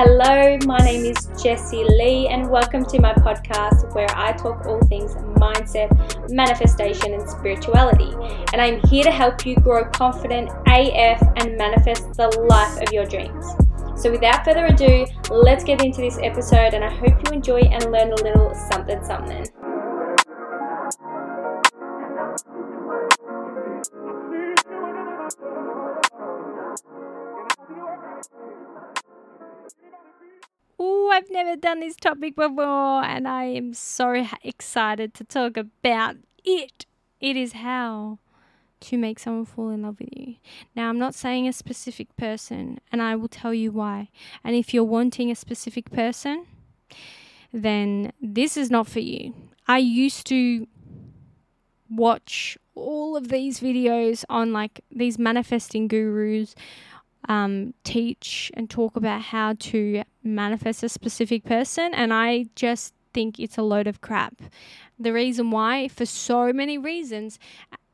[0.00, 4.80] Hello, my name is Jesy Lee, and welcome to my podcast where I talk all
[4.86, 8.14] things mindset, manifestation, and spirituality.
[8.52, 13.06] And I'm here to help you grow confident AF and manifest the life of your
[13.06, 13.44] dreams.
[14.00, 17.90] So, without further ado, let's get into this episode, and I hope you enjoy and
[17.90, 19.48] learn a little something something.
[31.18, 36.86] I've never done this topic before, and I am so excited to talk about it.
[37.20, 38.20] It is how
[38.82, 40.36] to make someone fall in love with you.
[40.76, 44.10] Now, I'm not saying a specific person, and I will tell you why.
[44.44, 46.46] And if you're wanting a specific person,
[47.52, 49.34] then this is not for you.
[49.66, 50.68] I used to
[51.90, 56.54] watch all of these videos on like these manifesting gurus
[57.28, 63.38] um, teach and talk about how to manifest a specific person, and I just think
[63.38, 64.40] it's a load of crap.
[64.98, 67.38] The reason why, for so many reasons,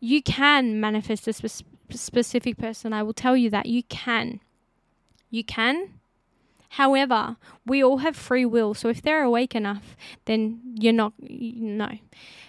[0.00, 2.92] you can manifest a spe- specific person.
[2.92, 4.40] I will tell you that you can.
[5.30, 5.94] You can.
[6.70, 11.12] However, we all have free will, so if they're awake enough, then you're not.
[11.18, 11.90] No.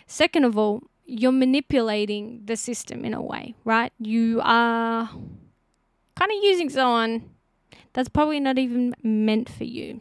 [0.06, 3.94] Second of all, you're manipulating the system in a way, right?
[4.00, 5.10] You are
[6.18, 7.30] kind of using someone
[7.94, 10.00] that's probably not even meant for you.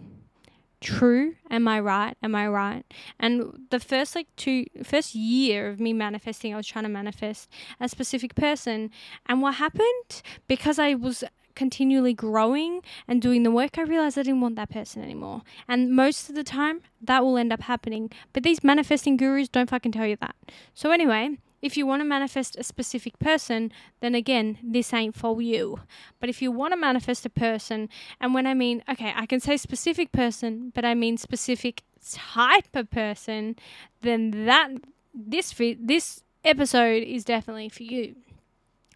[0.80, 2.16] True, am I right?
[2.22, 2.84] Am I right?
[3.18, 7.50] And the first like two first year of me manifesting, I was trying to manifest
[7.80, 8.90] a specific person.
[9.26, 10.22] And what happened?
[10.46, 11.24] Because I was
[11.54, 15.42] continually growing and doing the work, I realized I didn't want that person anymore.
[15.66, 18.10] And most of the time, that will end up happening.
[18.34, 20.36] But these manifesting gurus don't fucking tell you that.
[20.74, 25.42] So, anyway, if you want to manifest a specific person, then again, this ain't for
[25.42, 25.80] you.
[26.20, 27.88] But if you want to manifest a person,
[28.20, 32.74] and when I mean, okay, I can say specific person, but I mean specific type
[32.74, 33.56] of person,
[34.00, 34.68] then that
[35.12, 38.14] this this episode is definitely for you.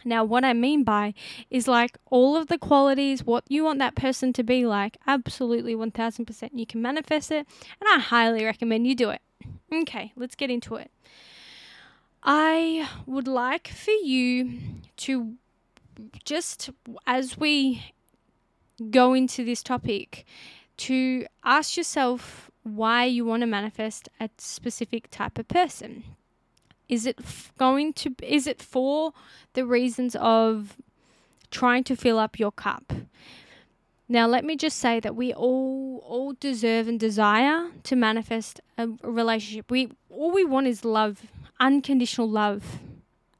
[0.04, 1.12] Now, what I mean by
[1.50, 5.74] is like all of the qualities, what you want that person to be like, absolutely
[5.74, 7.46] 1000% you can manifest it,
[7.80, 9.20] and I highly recommend you do it.
[9.72, 10.90] Okay, let's get into it.
[12.22, 14.58] I would like for you
[14.98, 15.34] to
[16.24, 16.70] just
[17.06, 17.92] as we
[18.90, 20.24] go into this topic
[20.76, 26.04] to ask yourself why you want to manifest a specific type of person.
[26.88, 27.18] Is it
[27.58, 29.12] going to is it for
[29.54, 30.76] the reasons of
[31.50, 32.92] trying to fill up your cup?
[34.08, 38.88] Now, let me just say that we all all deserve and desire to manifest a,
[39.02, 39.70] a relationship.
[39.70, 41.22] We all we want is love
[41.60, 42.80] unconditional love.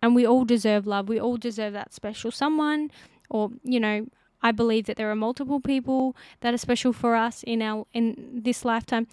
[0.03, 1.08] And we all deserve love.
[1.08, 2.91] We all deserve that special someone
[3.28, 4.06] or, you know,
[4.42, 8.41] I believe that there are multiple people that are special for us in our in
[8.42, 9.06] this lifetime.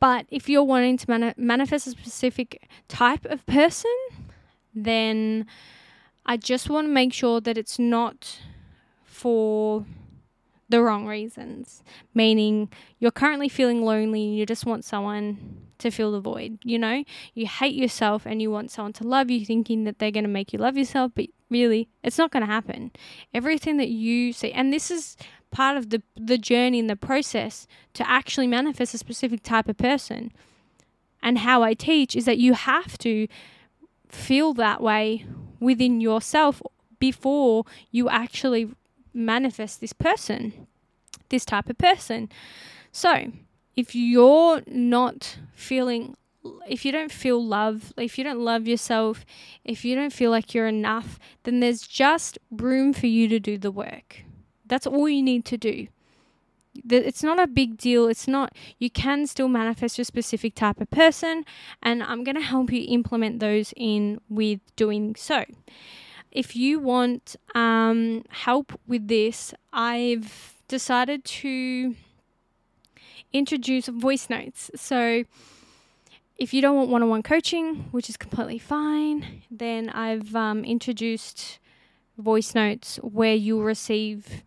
[0.00, 3.94] But if you're wanting to mani- manifest a specific type of person,
[4.74, 5.46] then
[6.24, 8.40] I just want to make sure that it's not
[9.04, 9.84] for
[10.68, 11.82] the wrong reasons.
[12.14, 16.58] Meaning, you're currently feeling lonely and you just want someone to fill the void.
[16.64, 17.04] You know,
[17.34, 20.30] you hate yourself and you want someone to love you, thinking that they're going to
[20.30, 22.90] make you love yourself, but really, it's not going to happen.
[23.34, 25.16] Everything that you see, and this is
[25.50, 29.76] part of the the journey and the process to actually manifest a specific type of
[29.76, 30.32] person.
[31.22, 33.26] And how I teach is that you have to
[34.08, 35.26] feel that way
[35.60, 36.62] within yourself
[36.98, 38.70] before you actually
[39.16, 40.66] manifest this person,
[41.30, 42.28] this type of person.
[42.92, 43.32] So,
[43.74, 46.16] if you're not feeling
[46.68, 49.24] if you don't feel love, if you don't love yourself,
[49.64, 53.58] if you don't feel like you're enough, then there's just room for you to do
[53.58, 54.22] the work.
[54.64, 55.88] That's all you need to do.
[56.88, 58.06] It's not a big deal.
[58.06, 61.44] It's not, you can still manifest your specific type of person,
[61.82, 65.44] and I'm going to help you implement those in with doing so.
[66.30, 71.94] If you want um, help with this, I've decided to
[73.32, 74.70] introduce voice notes.
[74.74, 75.24] So
[76.36, 80.64] if you don't want one on one coaching, which is completely fine, then I've um,
[80.64, 81.58] introduced
[82.18, 84.42] voice notes where you'll receive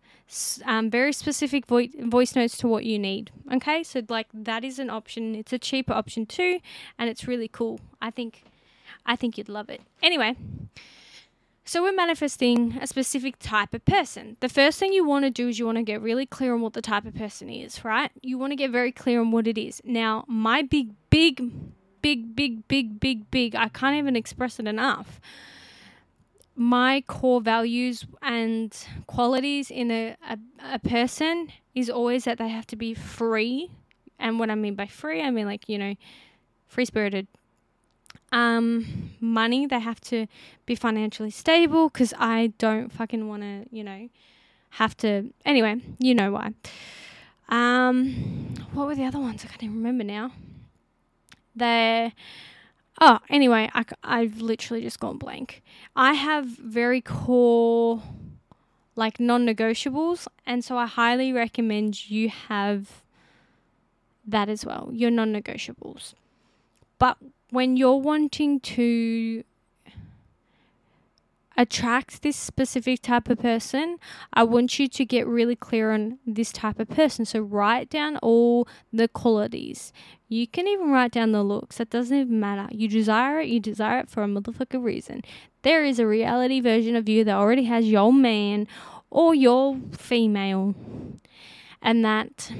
[0.64, 3.30] um, very specific vo- voice notes to what you need.
[3.52, 5.34] Okay, so like that is an option.
[5.34, 6.60] It's a cheaper option too,
[6.98, 7.80] and it's really cool.
[8.00, 8.44] I think,
[9.04, 9.80] I think you'd love it.
[10.02, 10.36] Anyway,
[11.70, 14.36] so we're manifesting a specific type of person.
[14.40, 16.62] The first thing you want to do is you want to get really clear on
[16.62, 18.10] what the type of person is, right?
[18.22, 19.80] You want to get very clear on what it is.
[19.84, 21.52] Now, my big, big
[22.02, 23.54] big, big, big, big, big.
[23.54, 25.20] I can't even express it enough.
[26.56, 28.76] My core values and
[29.06, 30.38] qualities in a, a,
[30.74, 33.70] a person is always that they have to be free.
[34.18, 35.94] And what I mean by free, I mean like, you know,
[36.66, 37.28] free spirited.
[38.32, 40.26] Um, money, they have to
[40.66, 44.08] be financially stable because I don't fucking want to, you know,
[44.70, 45.32] have to.
[45.44, 46.52] Anyway, you know why.
[47.48, 49.44] Um, what were the other ones?
[49.44, 50.32] I can't even remember now.
[51.54, 52.12] They're.
[53.00, 55.62] Oh, anyway, I, I've literally just gone blank.
[55.96, 58.02] I have very core,
[58.94, 63.02] like non negotiables, and so I highly recommend you have
[64.26, 66.14] that as well, your non negotiables.
[67.00, 67.16] But
[67.50, 69.42] when you're wanting to
[71.56, 73.98] attract this specific type of person,
[74.32, 77.24] I want you to get really clear on this type of person.
[77.24, 79.92] So write down all the qualities.
[80.28, 81.78] You can even write down the looks.
[81.78, 82.68] That doesn't even matter.
[82.70, 85.22] You desire it, you desire it for a motherfucker reason.
[85.62, 88.68] There is a reality version of you that already has your man
[89.10, 90.74] or your female.
[91.82, 92.52] And that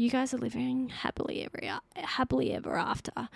[0.00, 3.28] you guys are living happily ever happily ever after.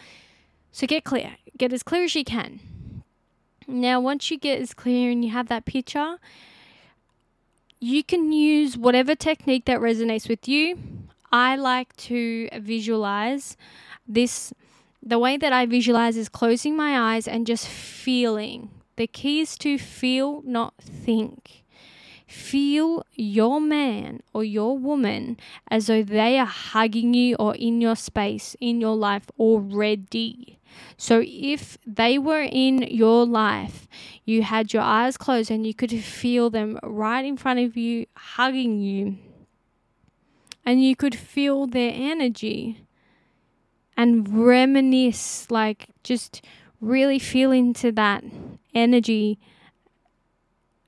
[0.73, 1.37] So get clear.
[1.59, 2.61] Get as clear as you can.
[3.69, 6.17] Now, once you get as clear and you have that picture,
[7.81, 10.79] you can use whatever technique that resonates with you.
[11.31, 13.57] I like to visualize
[14.07, 14.53] this.
[15.03, 18.71] The way that I visualize is closing my eyes and just feeling.
[18.97, 21.64] The key is to feel, not think.
[22.35, 25.37] Feel your man or your woman
[25.71, 30.59] as though they are hugging you or in your space, in your life already.
[30.97, 33.87] So if they were in your life,
[34.25, 38.07] you had your eyes closed and you could feel them right in front of you,
[38.17, 39.17] hugging you,
[40.67, 42.85] and you could feel their energy
[43.97, 46.43] and reminisce, like just
[46.81, 48.25] really feel into that
[48.75, 49.39] energy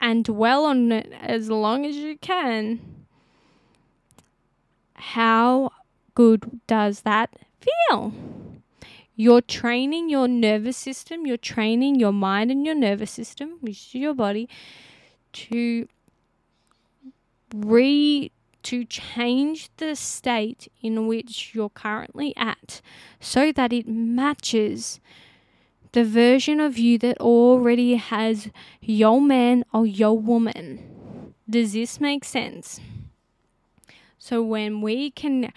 [0.01, 2.81] and dwell on it as long as you can,
[4.95, 5.71] how
[6.15, 8.13] good does that feel?
[9.15, 13.95] You're training your nervous system, you're training your mind and your nervous system, which is
[13.95, 14.49] your body,
[15.33, 15.89] to
[17.55, 18.31] re
[18.63, 22.81] to change the state in which you're currently at
[23.21, 24.99] so that it matches
[25.97, 28.51] the version of you that already has
[28.83, 31.33] your man or your woman.
[31.49, 32.81] Does this make sense?
[34.19, 35.55] So, when we can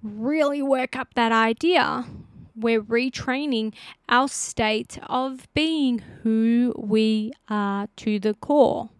[0.00, 2.06] really work up that idea,
[2.54, 3.74] we're retraining
[4.08, 8.90] our state of being who we are to the core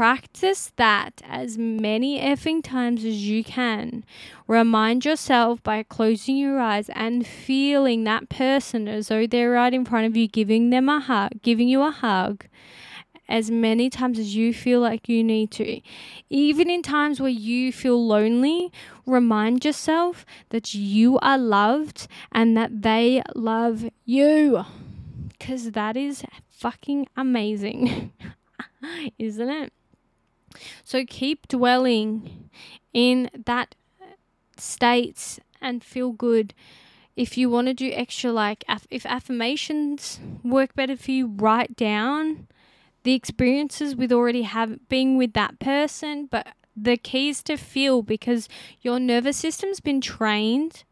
[0.00, 4.02] practice that as many effing times as you can.
[4.46, 9.84] Remind yourself by closing your eyes and feeling that person as though they're right in
[9.84, 12.46] front of you, giving them a hug, giving you a hug
[13.28, 15.82] as many times as you feel like you need to.
[16.30, 18.72] Even in times where you feel lonely,
[19.04, 24.64] remind yourself that you are loved and that they love you.
[25.28, 28.14] Because that is fucking amazing,
[29.18, 29.74] isn't it?
[30.84, 32.50] So keep dwelling
[32.92, 33.74] in that
[34.56, 36.54] state and feel good.
[37.16, 42.46] If you want to do extra, like if affirmations work better for you, write down
[43.02, 46.26] the experiences with already have being with that person.
[46.26, 48.48] But the key is to feel because
[48.80, 50.84] your nervous system's been trained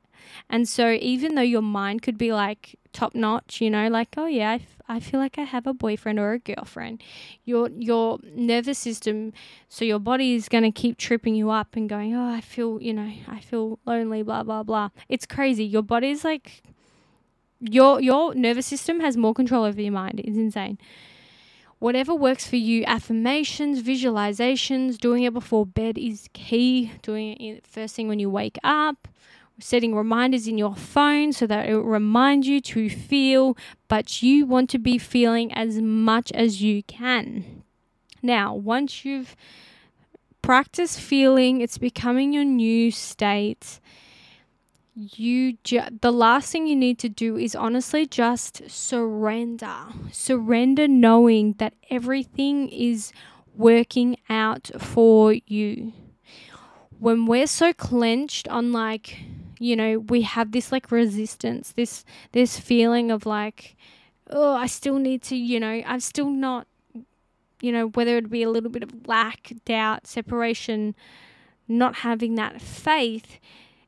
[0.48, 4.26] and so even though your mind could be like top notch, you know, like, oh
[4.26, 7.02] yeah, I, f- I feel like I have a boyfriend or a girlfriend,
[7.44, 9.32] your, your nervous system,
[9.68, 12.82] so your body is going to keep tripping you up and going, oh, I feel,
[12.82, 14.88] you know, I feel lonely, blah, blah, blah.
[15.08, 15.64] It's crazy.
[15.64, 16.62] Your body's like,
[17.60, 20.20] your, your nervous system has more control over your mind.
[20.20, 20.78] It's insane
[21.78, 27.94] whatever works for you affirmations visualizations doing it before bed is key doing it first
[27.94, 29.06] thing when you wake up
[29.60, 33.56] setting reminders in your phone so that it will remind you to feel,
[33.88, 37.62] but you want to be feeling as much as you can.
[38.22, 39.36] Now, once you've
[40.42, 43.80] practiced feeling, it's becoming your new state.
[44.94, 49.76] You ju- the last thing you need to do is honestly just surrender.
[50.10, 53.12] Surrender knowing that everything is
[53.54, 55.92] working out for you.
[56.98, 59.18] When we're so clenched on like
[59.58, 63.76] you know, we have this like resistance, this this feeling of like,
[64.30, 66.66] oh, I still need to, you know, I'm still not,
[67.60, 70.94] you know, whether it be a little bit of lack, doubt, separation,
[71.66, 73.38] not having that faith.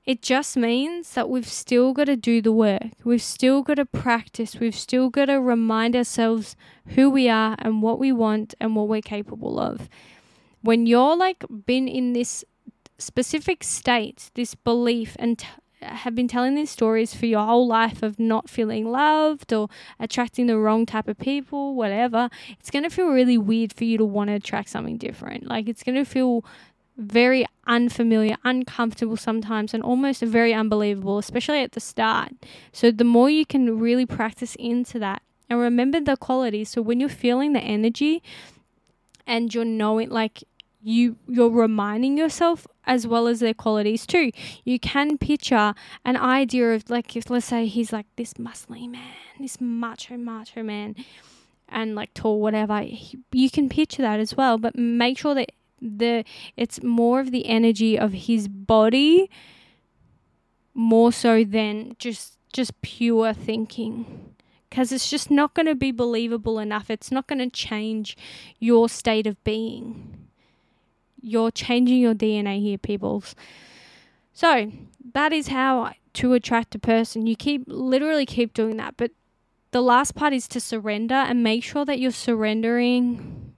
[0.07, 2.83] It just means that we've still got to do the work.
[3.05, 4.59] We've still got to practice.
[4.59, 8.89] We've still got to remind ourselves who we are and what we want and what
[8.89, 9.89] we're capable of.
[10.63, 12.45] When you're like been in this
[12.99, 15.47] specific state, this belief, and t-
[15.83, 19.69] have been telling these stories for your whole life of not feeling loved or
[19.99, 23.99] attracting the wrong type of people, whatever, it's going to feel really weird for you
[23.99, 25.47] to want to attract something different.
[25.47, 26.45] Like it's going to feel
[26.97, 32.33] very unfamiliar, uncomfortable sometimes, and almost very unbelievable, especially at the start.
[32.73, 36.69] So, the more you can really practice into that and remember the qualities.
[36.69, 38.23] So, when you're feeling the energy
[39.27, 40.45] and you're knowing, like,
[40.83, 44.31] you you're reminding yourself as well as their qualities too.
[44.65, 49.15] You can picture an idea of like if let's say he's like this muscly man,
[49.39, 50.97] this macho macho man,
[51.69, 52.83] and like tall whatever.
[53.33, 56.25] You can picture that as well, but make sure that the
[56.57, 59.31] it's more of the energy of his body
[60.75, 64.35] more so than just just pure thinking
[64.69, 68.17] because it's just not going to be believable enough it's not going to change
[68.59, 70.20] your state of being
[71.23, 73.35] you're changing your DNA here peoples
[74.33, 74.71] so
[75.13, 77.27] that is how to attract a person.
[77.27, 79.13] You keep literally keep doing that but
[79.71, 83.55] the last part is to surrender and make sure that you're surrendering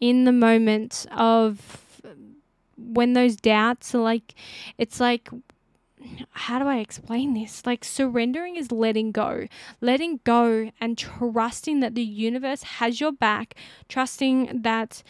[0.00, 2.00] in the moment of
[2.76, 4.34] when those doubts are like,
[4.78, 5.28] it's like,
[6.30, 7.66] how do I explain this?
[7.66, 9.46] Like, surrendering is letting go,
[9.82, 13.54] letting go and trusting that the universe has your back,
[13.88, 15.02] trusting that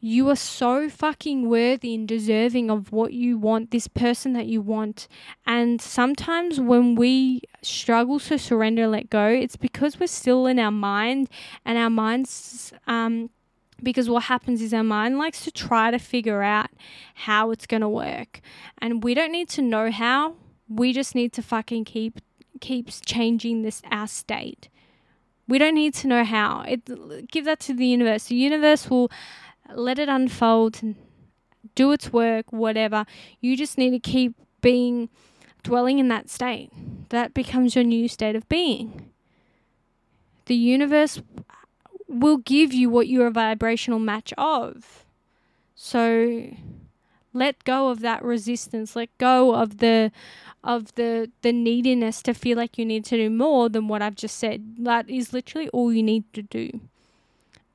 [0.00, 4.62] you are so fucking worthy and deserving of what you want, this person that you
[4.62, 5.06] want.
[5.46, 10.58] And sometimes when we struggle to surrender and let go, it's because we're still in
[10.58, 11.28] our mind
[11.66, 13.28] and our minds um,
[13.82, 16.70] because what happens is our mind likes to try to figure out
[17.14, 18.40] how it's going to work.
[18.78, 20.34] And we don't need to know how
[20.68, 22.20] we just need to fucking keep
[22.60, 24.68] keeps changing this our state.
[25.48, 26.62] We don't need to know how.
[26.68, 28.24] It give that to the universe.
[28.24, 29.10] The universe will
[29.74, 30.96] let it unfold and
[31.74, 33.04] do its work whatever
[33.40, 35.08] you just need to keep being
[35.62, 36.70] dwelling in that state
[37.10, 39.10] that becomes your new state of being
[40.46, 41.22] the universe
[42.10, 45.06] will give you what you're a vibrational match of.
[45.76, 46.50] So
[47.32, 50.10] let go of that resistance, let go of the
[50.62, 54.16] of the the neediness to feel like you need to do more than what I've
[54.16, 54.74] just said.
[54.78, 56.80] That is literally all you need to do.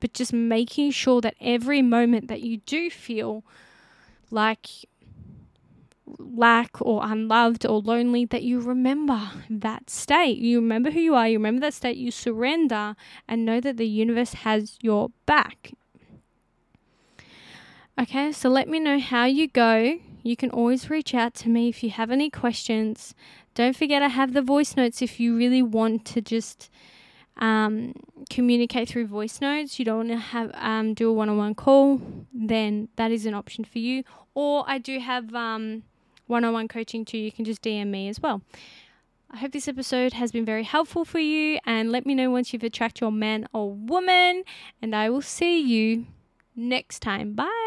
[0.06, 3.42] But just making sure that every moment that you do feel
[4.30, 4.68] like
[6.16, 10.38] lack or unloved or lonely that you remember that state.
[10.38, 12.94] You remember who you are, you remember that state, you surrender
[13.26, 15.72] and know that the universe has your back.
[17.98, 19.98] Okay, so let me know how you go.
[20.22, 23.12] You can always reach out to me if you have any questions.
[23.56, 26.70] Don't forget, I have the voice notes if you really want to just
[27.38, 27.92] um,
[28.30, 29.78] communicate through voice notes.
[29.78, 32.00] You don't want to have um, do a one-on-one call,
[32.32, 34.04] then that is an option for you.
[34.34, 35.82] Or I do have um,
[36.26, 38.42] one on one coaching too, you can just DM me as well.
[39.30, 42.52] I hope this episode has been very helpful for you and let me know once
[42.52, 44.44] you've attracted your man or woman
[44.80, 46.06] and I will see you
[46.54, 47.34] next time.
[47.34, 47.65] Bye.